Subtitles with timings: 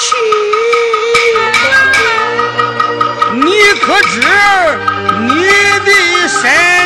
[0.00, 0.16] 去，
[3.34, 3.50] 你
[3.82, 4.16] 可知
[5.20, 5.44] 你
[5.84, 6.79] 的身。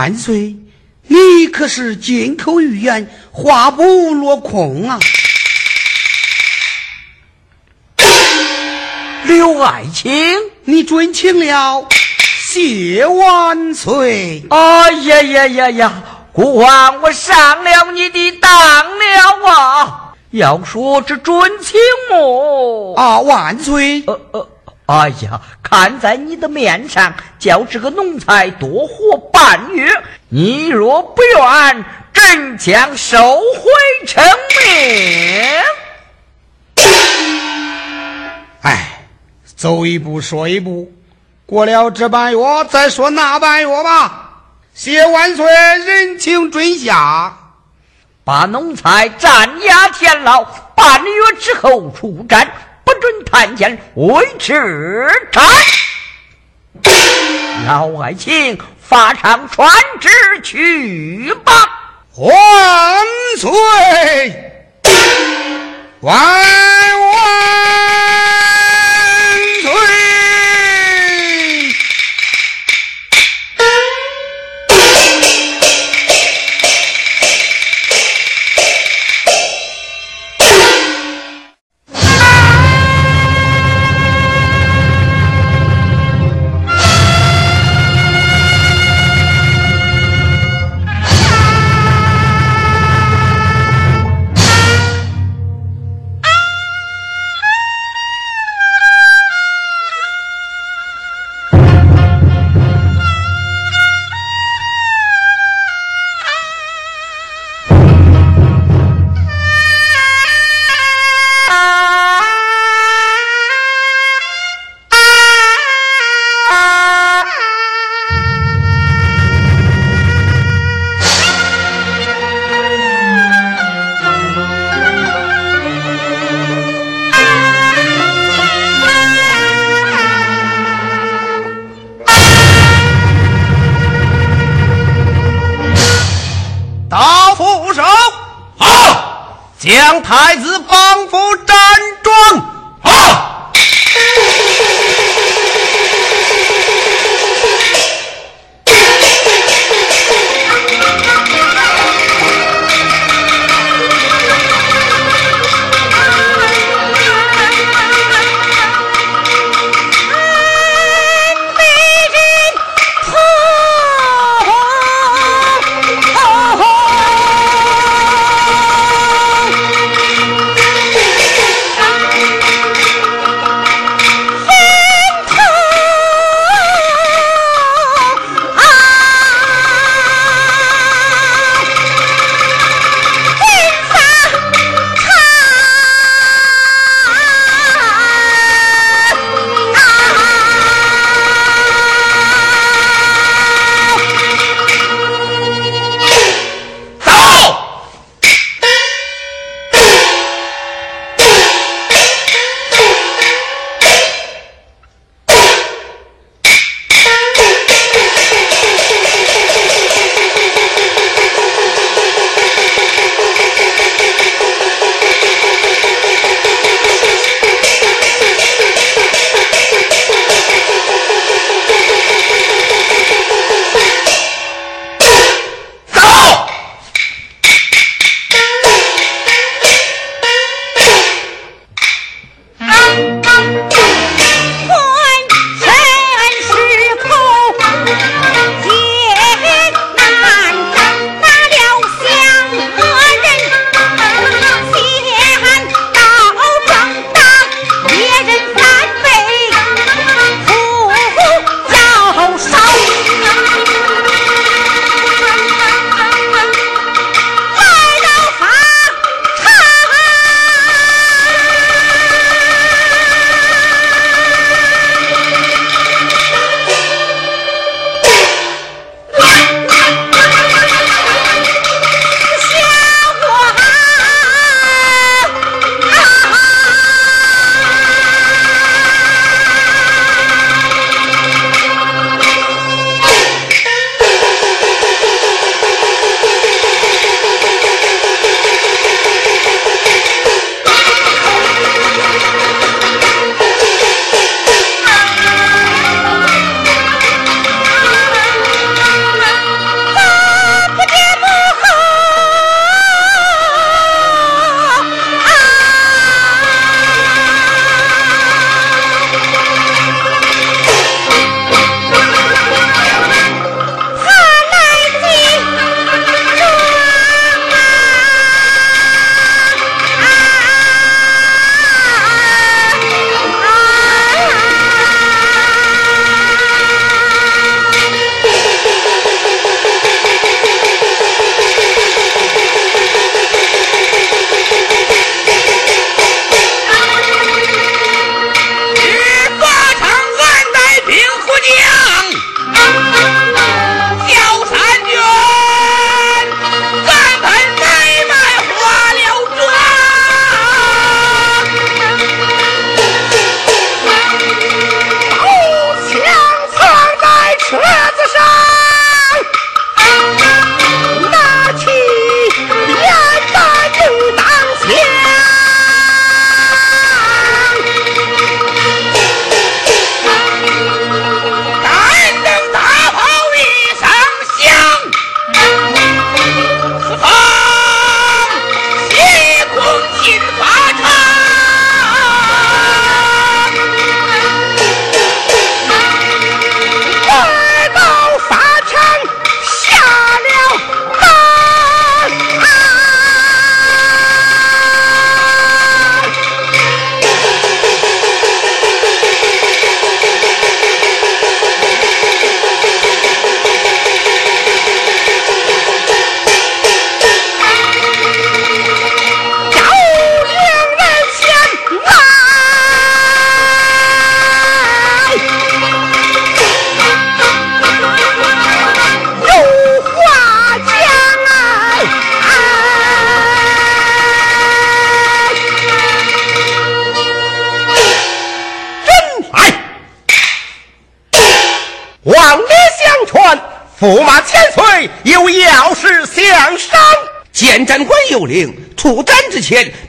[0.00, 0.56] 万岁！
[1.08, 4.98] 你可是金口玉言，话不落空啊！
[9.24, 11.86] 刘爱卿，你准请了，
[12.50, 14.42] 谢万岁！
[14.48, 16.02] 哎呀呀呀呀！
[16.32, 20.14] 国王，我上了你的当了啊！
[20.30, 22.94] 要说这准请么？
[22.96, 24.02] 啊，万岁！
[24.06, 24.48] 呃呃。
[24.86, 29.88] 哎呀，看在你的面上，叫这个奴才多活半月。
[30.28, 33.70] 你若不愿，朕将收回
[34.04, 35.62] 成命。
[38.62, 39.04] 哎，
[39.54, 40.92] 走一步说一步，
[41.46, 44.26] 过了这半月再说那半月吧。
[44.74, 47.36] 谢万岁，人情准下。
[48.24, 50.42] 把奴才斩押天牢，
[50.74, 52.52] 半月之后出战，不
[53.00, 55.42] 准探监，维持战。
[57.66, 59.68] 老爱卿，发上传
[60.00, 60.08] 旨
[60.42, 61.52] 去吧。
[62.16, 62.32] 万
[63.38, 63.50] 岁！
[66.00, 66.20] 万万！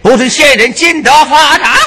[0.02, 1.78] 不是仙人金德发达。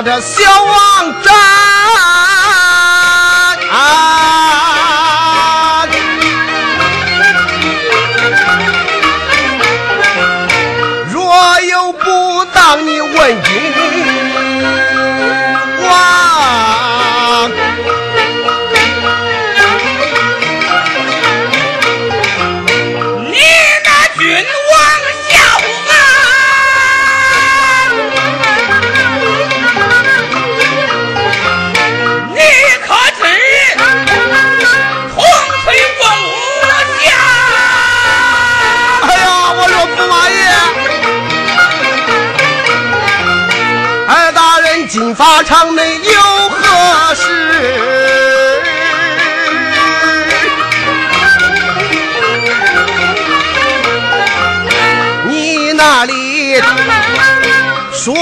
[0.00, 0.69] 我的小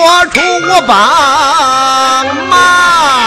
[0.09, 0.96] 我出，我帮
[2.48, 3.18] 忙。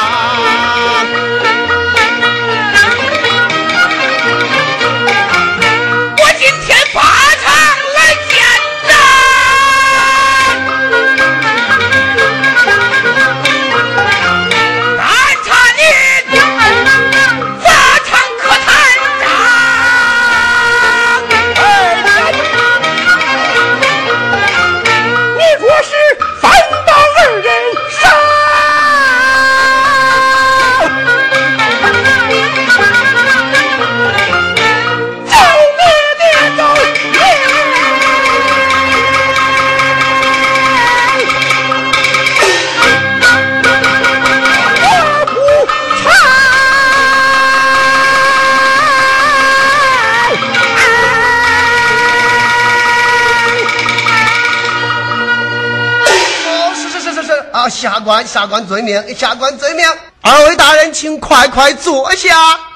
[58.12, 59.88] 官下官遵命，下官遵命，
[60.22, 62.71] 二位大人请快快坐下。